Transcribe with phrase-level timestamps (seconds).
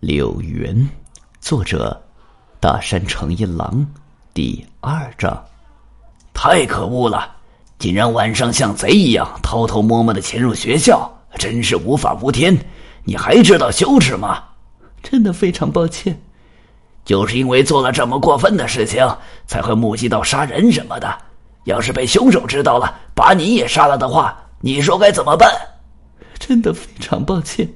[0.00, 0.88] 柳云，
[1.40, 2.00] 作者：
[2.60, 3.84] 大山诚一郎，
[4.32, 5.44] 第二章。
[6.32, 7.28] 太可恶了！
[7.80, 12.56] 竟然晚上像贼一样偷偷摸摸的潜入学校，真是无法无天！
[13.02, 14.44] 你还知道羞耻吗？
[15.02, 16.16] 真的非常抱歉。
[17.04, 19.04] 就是因为做了这么过分的事情，
[19.48, 21.12] 才会目击到杀人什么的。
[21.64, 25.52] 要是被凶手知道了，把你也杀了的话，你说该怎么办？
[26.38, 27.68] 真的非常抱歉。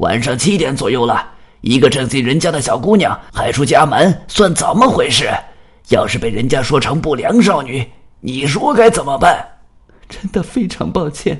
[0.00, 1.30] 晚上七点左右了，
[1.60, 5.30] 一个正经人家的小姑娘还出家门，算怎么回事？
[5.90, 7.86] 要是被人家说成不良少女，
[8.20, 9.46] 你说该怎么办？
[10.08, 11.38] 真的非常抱歉。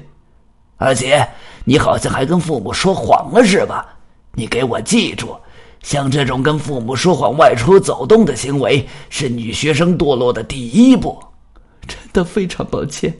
[0.76, 1.26] 而且
[1.64, 3.86] 你好像还跟父母说谎了是吧？
[4.34, 5.34] 你给我记住，
[5.82, 11.18] 像这种跟父母说谎外出走动的行为，是女学生堕落的第一步。
[11.86, 13.16] 真的非常抱歉。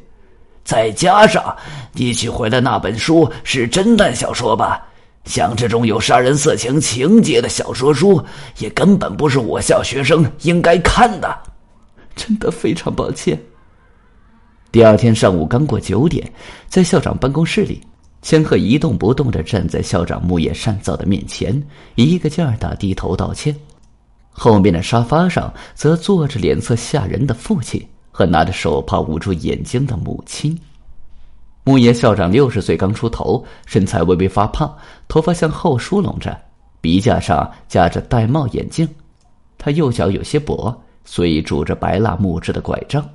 [0.63, 1.57] 再加上
[1.95, 4.87] 你取回的那本书是侦探小说吧？
[5.31, 8.21] 像这种有杀人色情情节的小说书，
[8.59, 11.39] 也根本不是我校学生应该看的。
[12.17, 13.41] 真的非常抱歉。
[14.73, 16.31] 第二天上午刚过九点，
[16.69, 17.81] 在校长办公室里，
[18.23, 21.63] 千鹤一动不动的站在校长木叶善造的面前，
[21.95, 23.55] 一个劲儿的低头道歉。
[24.33, 30.59] 后面的沙发上则坐着脸色吓人的父亲和拿着手帕捂住眼睛的母亲。
[31.65, 34.75] 木野校长六十岁刚出头，身材微微发胖，
[35.07, 36.37] 头发向后梳拢着，
[36.81, 38.89] 鼻架上架着玳瑁眼镜。
[39.59, 43.07] 他右脚有些跛，所以拄着白蜡木质的拐杖。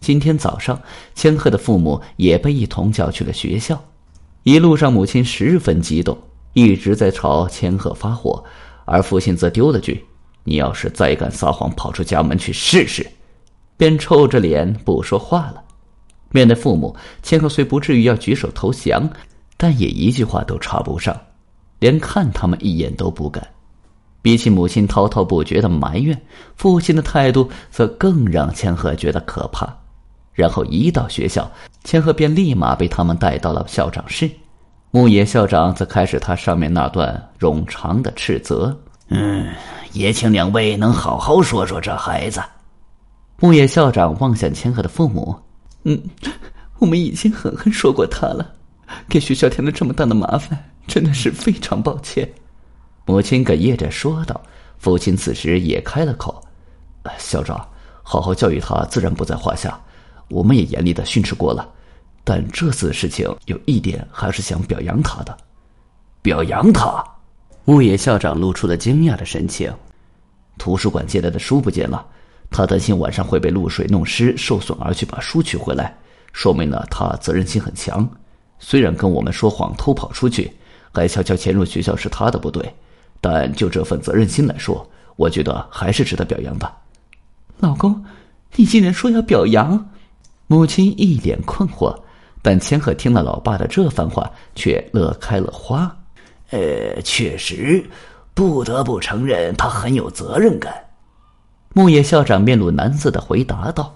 [0.00, 0.80] 今天早上，
[1.14, 3.78] 千鹤的父母也被一同叫去了学校。
[4.42, 6.16] 一路上，母亲十分激动，
[6.54, 8.42] 一直在朝千鹤发火，
[8.84, 10.02] 而父亲则丢了句
[10.44, 13.06] ：“你要是再敢撒谎，跑出家门去试试。”
[13.76, 15.62] 便臭着脸不说话了。
[16.36, 19.08] 面对父母，千鹤虽不至于要举手投降，
[19.56, 21.18] 但也一句话都插不上，
[21.78, 23.42] 连看他们一眼都不敢。
[24.20, 26.20] 比起母亲滔滔不绝的埋怨，
[26.54, 29.66] 父亲的态度则更让千鹤觉得可怕。
[30.34, 31.50] 然后一到学校，
[31.84, 34.30] 千鹤便立马被他们带到了校长室。
[34.90, 38.78] 牧野校长则开始他上面那段冗长的斥责
[39.08, 39.48] ：“嗯，
[39.94, 42.42] 也请两位能好好说说这孩子。”
[43.40, 45.34] 牧野校长望向千鹤的父母。
[45.88, 46.02] 嗯，
[46.80, 48.54] 我们已经狠狠说过他了，
[49.08, 52.28] 给学校添了这么大的麻烦，真的是非常抱歉。
[53.04, 54.40] 母亲哽咽着说道。
[54.78, 56.42] 父亲此时也开了口
[57.18, 57.66] ：“校长，
[58.02, 59.80] 好好教育他自然不在话下，
[60.28, 61.66] 我们也严厉的训斥过了。
[62.22, 65.34] 但这次的事情有一点还是想表扬他的。
[66.20, 67.02] 表扬他？”
[67.66, 69.72] 物野校长露出了惊讶的神情。
[70.58, 72.06] 图书馆借来的书不见了。
[72.50, 75.96] 他担心晚上会被露水弄湿、受损，而去把书取回来，
[76.32, 78.08] 说明了他责任心很强。
[78.58, 80.50] 虽然跟我们说谎偷跑出去，
[80.92, 82.74] 还悄悄潜入学校是他的不对，
[83.20, 86.72] 但就这份责任心来说，我觉得还是值得表扬的。
[87.58, 88.04] 老公，
[88.54, 89.90] 你竟然说要表扬？
[90.46, 91.94] 母亲一脸困惑，
[92.40, 95.94] 但千鹤听了老爸的这番话，却乐开了花。
[96.50, 97.84] 呃，确实，
[98.32, 100.85] 不得不承认他很有责任感。
[101.76, 103.94] 木野校长面露难色的回答道：“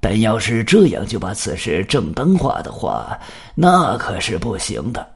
[0.00, 3.18] 但要是这样就把此事正当化的话，
[3.54, 5.06] 那可是不行的。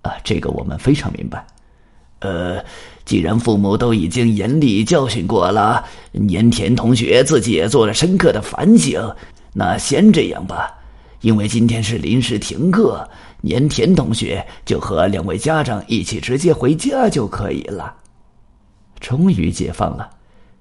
[0.00, 1.46] 啊，这个我们非常明白。
[2.20, 2.64] 呃，
[3.04, 8.98] 既然父母都已经严厉教训过了，年田同学自己也做了深刻的反省，
[9.52, 10.74] 那先这样吧。
[11.20, 13.06] 因为今天是临时停课，
[13.42, 17.94] 年田同学就和两位家长一起直接回家就可以了。
[18.98, 20.08] 终于解放了。”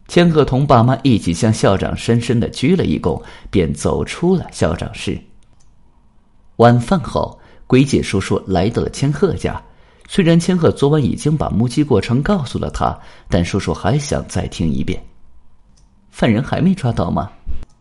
[0.07, 5.19] 千鹤同爸妈一起向校长深深的鞠了一躬，便走出了校长室。
[6.57, 9.59] 晚饭后，龟介叔叔来到了千鹤家。
[10.07, 12.95] 虽然千鹤昨晚已经把目击过程告诉了他，
[13.29, 15.01] 但叔叔还想再听一遍。
[16.11, 17.31] 犯人还没抓到吗？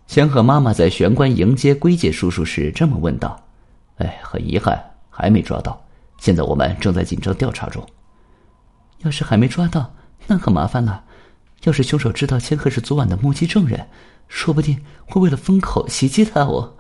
[0.07, 3.39] 千鹤妈妈在玄关迎接龟介叔叔时这么问道。
[3.99, 4.81] “哎，很遗憾，
[5.11, 5.79] 还没抓到。
[6.19, 7.85] 现在我们正在紧张调查中。
[8.99, 9.93] 要是还没抓到，
[10.27, 11.05] 那可麻烦了。”
[11.65, 13.89] 要是凶手知道千鹤是昨晚的目击证人，
[14.29, 16.77] 说不定会为了封口袭击他哦。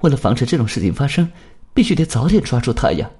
[0.00, 1.30] 为了防止这种事情发生，
[1.74, 3.10] 必须得早点抓住他呀。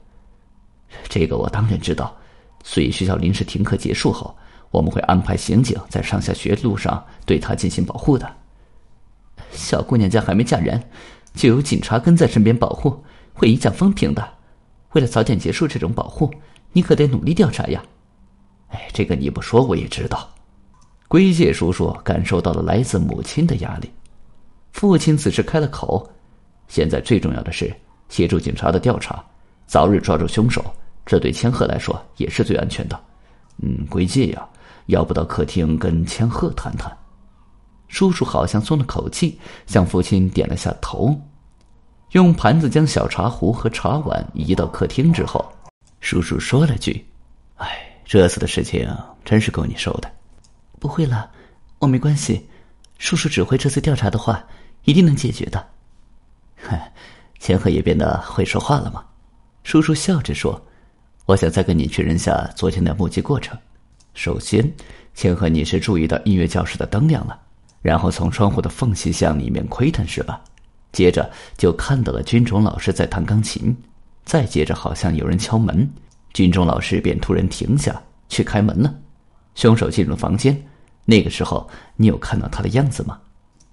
[1.09, 2.17] 这个我当然知道，
[2.63, 4.37] 所以学校临时停课结束后，
[4.71, 8.31] 我们会安排刑警在上下学路上对他进行保护的。
[9.51, 10.81] 小姑娘家还没嫁人，
[11.35, 13.03] 就有警察跟在身边保护，
[13.33, 14.35] 会影响风评的。
[14.93, 16.33] 为了早点结束这种保护，
[16.73, 17.83] 你可得努力调查呀。
[18.69, 20.31] 哎，这个你不说我也知道。
[21.11, 23.91] 龟介叔叔感受到了来自母亲的压力，
[24.71, 26.09] 父亲此时开了口
[26.71, 27.75] ：“现在最重要的是
[28.09, 29.21] 协助警察的调查，
[29.67, 30.65] 早日抓住凶手，
[31.05, 32.97] 这对千鹤来说也是最安全的。
[33.61, 34.49] 嗯，归介呀，
[34.87, 36.97] 要不到客厅跟千鹤谈谈？
[37.89, 39.37] 叔叔好像松了口气，
[39.67, 41.21] 向父亲点了下头，
[42.13, 45.45] 用盘子将小茶壶和茶碗移到客厅之后，
[45.99, 47.05] 叔叔说了句
[47.59, 48.89] ：“哎，这次的事情
[49.25, 50.09] 真是够你受的。”
[50.81, 51.31] 不会了，
[51.79, 52.49] 我没关系。
[52.99, 54.43] 叔叔指挥这次调查的话，
[54.85, 55.65] 一定能解决的。
[56.57, 56.93] 嗨，
[57.39, 59.05] 千鹤也变得会说话了吗？
[59.63, 60.61] 叔叔笑着说
[61.27, 63.57] ：“我想再跟你确认下昨天的目击过程。
[64.15, 64.69] 首先，
[65.15, 67.39] 千鹤，你是注意到音乐教室的灯亮了。”
[67.83, 70.43] 然后从窗户的缝隙向里面窥探，是吧？
[70.93, 73.77] 接着就看到了军中老师在弹钢琴，
[74.25, 75.89] 再接着好像有人敲门，
[76.33, 78.95] 军中老师便突然停下去开门了。
[79.55, 80.61] 凶手进入房间，
[81.05, 83.19] 那个时候你有看到他的样子吗？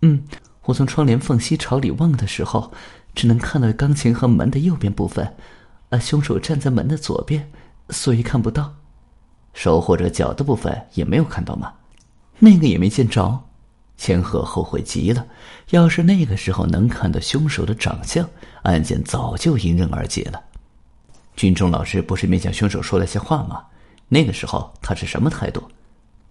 [0.02, 0.24] 嗯，
[0.64, 2.72] 我从窗帘缝隙朝里望的时候，
[3.16, 5.36] 只能看到钢琴和门的右边部分，
[5.90, 7.50] 而凶手站在门的左边，
[7.90, 8.74] 所以看不到。
[9.54, 11.74] 手或者脚的部分也没有看到吗？
[12.38, 13.44] 那个也没见着。
[13.98, 15.26] 千鹤后悔极了，
[15.72, 18.30] 要是那个时候能看到凶手的长相，
[18.62, 20.40] 案件早就迎刃而解了。
[21.36, 23.64] 军中老师不是面向凶手说了些话吗？
[24.08, 25.64] 那个时候他是什么态度？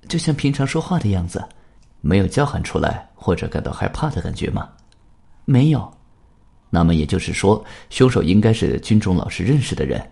[0.09, 1.45] 就像平常说话的样子，
[2.01, 4.69] 没有叫喊出来或者感到害怕的感觉吗？
[5.45, 5.93] 没有。
[6.69, 10.05] 那么也就是说，凶手应该是军中老师认识的人。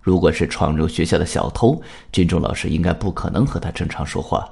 [0.00, 1.80] 如果是闯入学校的小偷，
[2.12, 4.48] 军中老师应该不可能和他正常说话。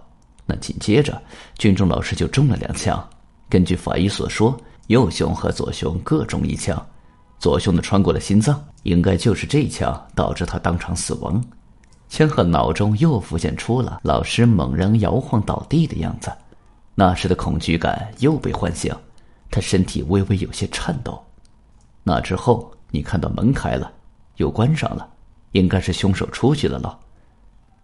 [0.46, 1.20] 那紧接着，
[1.58, 3.08] 军中老师就中了两枪。
[3.48, 4.56] 根据法医所说，
[4.86, 6.84] 右胸和左胸各中一枪，
[7.38, 11.42] 左胸的穿过了心脏，应该就是这一枪导致他当场死亡。
[12.10, 16.30] 千鹤脑中又浮现出了老师猛然摇晃倒地的样子，
[16.96, 18.92] 那时的恐惧感又被唤醒，
[19.48, 21.24] 他身体微微有些颤抖。
[22.02, 23.90] 那之后，你看到门开了，
[24.36, 25.08] 又关上了，
[25.52, 26.98] 应该是凶手出去了喽。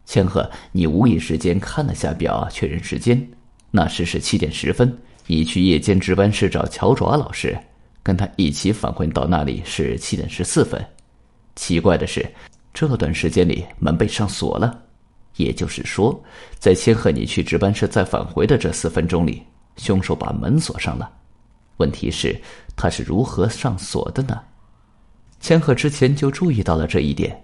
[0.05, 3.31] 千鹤，你无意之间看了下表，确认时间，
[3.71, 4.99] 那时是七点十分。
[5.29, 7.57] 你去夜间值班室找乔爪老师，
[8.03, 10.85] 跟他一起返回到那里是七点十四分。
[11.55, 12.29] 奇怪的是，
[12.79, 14.79] 这段时间里门被上锁了，
[15.37, 16.23] 也就是说，
[16.59, 19.43] 在千鹤你去值班室再返回的这四分钟里，
[19.79, 21.11] 凶手把门锁上了。
[21.79, 22.39] 问题是，
[22.77, 24.39] 他是如何上锁的呢？
[25.41, 27.43] 千鹤之前就注意到了这一点。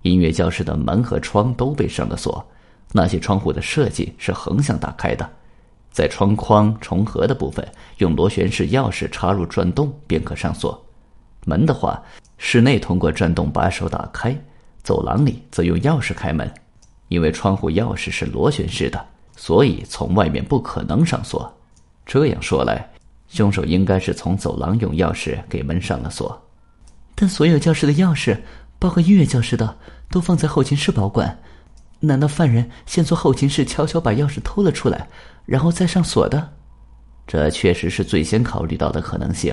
[0.00, 2.42] 音乐教室的门和窗都被上了锁，
[2.92, 5.30] 那些窗户的设计是横向打开的，
[5.90, 7.62] 在窗框重合的部分
[7.98, 10.82] 用螺旋式钥匙插入转动便可上锁。
[11.46, 12.02] 门的话，
[12.36, 14.36] 室内通过转动把手打开，
[14.82, 16.52] 走廊里则用钥匙开门。
[17.08, 19.02] 因为窗户钥匙是螺旋式的，
[19.34, 21.50] 所以从外面不可能上锁。
[22.04, 22.86] 这样说来，
[23.28, 26.38] 凶手应该是从走廊用钥匙给门上了锁。
[27.14, 28.36] 但所有教室的钥匙，
[28.78, 29.74] 包括音乐教室的。
[30.08, 31.36] 都放在后勤室保管，
[31.98, 35.08] 难道犯人先从后勤室悄悄把钥匙偷了出来，
[35.44, 36.52] 然后再上锁的？
[37.26, 39.52] 这确实是最先考虑到的可能性。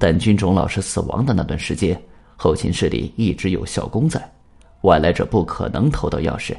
[0.00, 2.00] 但军种老师死亡的那段时间，
[2.34, 4.32] 后勤室里一直有校工在，
[4.80, 6.56] 外来者不可能偷到钥匙。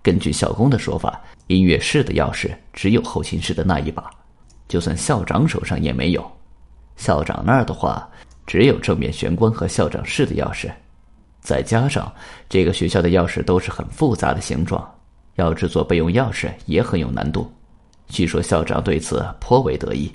[0.00, 4.10] 根据校工的说法，音乐室的钥匙只有后勤室的那一把，
[4.66, 6.32] 就算校长手上也没有。
[6.96, 8.08] 校长那儿的话，
[8.46, 10.70] 只有正面玄关和校长室的钥匙。
[11.42, 12.10] 再加上
[12.48, 14.90] 这个学校的钥匙都是很复杂的形状，
[15.34, 17.52] 要制作备用钥匙也很有难度。
[18.08, 20.10] 据说校长对此颇为得意。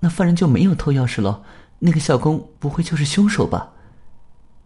[0.00, 1.42] 那犯人就没有偷钥匙了？
[1.78, 3.70] 那个校工不会就是凶手吧？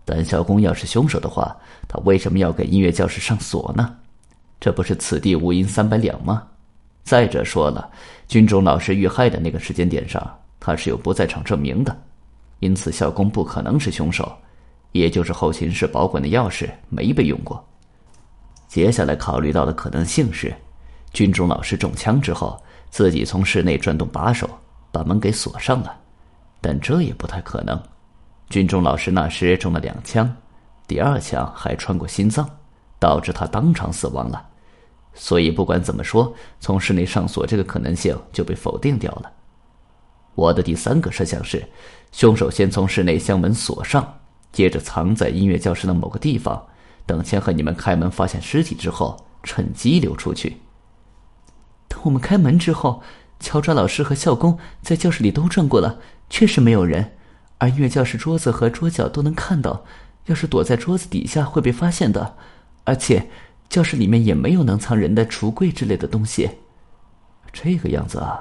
[0.04, 3.94] 但校工要是凶手的话，他为什么要给音乐教室上锁呢？
[4.58, 6.46] 这不是此地无银三百两吗？
[7.04, 7.90] 再者说了，
[8.28, 11.96] 军中老师遇害的那个时间点上，他是有不在场证明的，
[12.60, 14.32] 因此校工不可能是凶手。
[14.92, 17.64] 也就是后勤室保管的钥匙没被用过。
[18.68, 20.54] 接下来考虑到的可能性是，
[21.12, 24.48] 军中老师中枪之后，自己从室内转动把手，
[24.90, 25.98] 把门给锁上了。
[26.62, 27.78] 但这也不太可能。
[28.48, 30.34] 军中老师那时中了两枪，
[30.86, 32.48] 第二枪还穿过心脏，
[32.98, 34.48] 导致他当场死亡了。
[35.12, 39.30] 所以不管怎么说，从室内上锁这个可能性就被否定掉了。
[40.34, 41.62] 我的第三个设想是，
[42.12, 44.20] 凶手先从室内将门锁上。
[44.52, 46.62] 接着藏在音乐教室的某个地方，
[47.04, 50.58] 等千鹤你们开门发现尸体之后，趁机溜出去。
[51.88, 53.02] 等我们开门之后，
[53.42, 55.98] 乔抓老师和校工在教室里都转过了，
[56.30, 57.12] 确实没有人。
[57.58, 59.84] 而音乐教室桌子和桌角都能看到，
[60.26, 62.36] 要是躲在桌子底下会被发现的。
[62.84, 63.28] 而且，
[63.68, 66.48] 教室里面也没有能藏人的橱柜之类的东西。
[67.52, 68.40] 这个样子啊，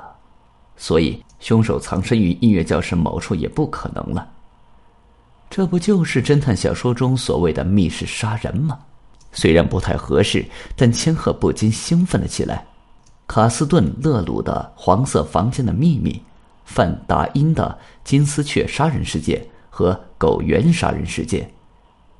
[0.78, 4.28] 所以凶手藏身于音乐教室某处也不可能了。
[5.50, 8.80] 这不就是侦探小说中所谓的密室杀人吗？
[9.34, 12.66] 虽然不太合适，但千鹤不禁兴奋了起来。
[13.34, 16.12] 卡斯顿·勒鲁的《黄色房间的秘密》，
[16.66, 21.44] 范达因的《金丝雀杀人事件》和《狗园杀人事件》，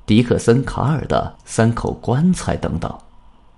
[0.06, 2.90] 迪克森·卡尔的《三口棺材》等等，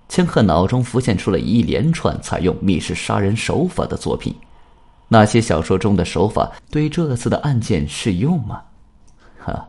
[0.09, 4.35] 千鹤脑中浮现出了一连串采用密室杀人手法的作品。
[5.07, 8.63] 那些小说中的手法对这次的案件适用吗？
[9.39, 9.69] 哈。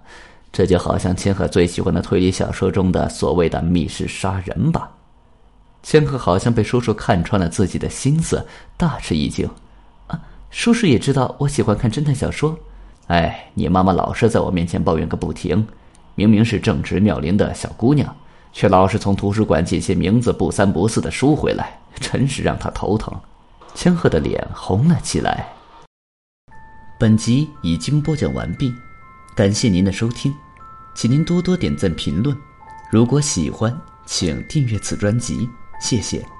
[0.51, 4.89] 这就好像千鹤最喜欢的推理小说中的所谓的密室杀人吧。
[5.85, 8.43] 千鹤好像被叔叔看穿了自己的心思，
[8.75, 9.47] 大吃一惊。
[10.07, 12.57] 啊，叔叔也知道我喜欢看侦探小说。
[13.05, 15.67] 哎，你妈妈老是在我面前抱怨个不停，
[16.15, 18.13] 明明是正直妙龄的小姑娘，
[18.51, 23.13] 却老是从图书馆借些名字不三不四的书回来，真是让她头疼。
[23.75, 25.47] 千鹤的脸红了起来。
[26.99, 28.73] 本集已经播讲完毕，
[29.35, 30.33] 感谢您的收听。
[30.95, 32.35] 请您多多点赞评论，
[32.89, 35.47] 如果喜欢，请订阅此专辑，
[35.79, 36.34] 谢谢。